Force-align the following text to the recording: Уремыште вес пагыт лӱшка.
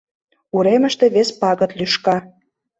Уремыште 0.55 1.05
вес 1.15 1.29
пагыт 1.39 1.71
лӱшка. 1.79 2.17